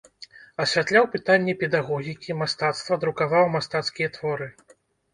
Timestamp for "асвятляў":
0.63-1.05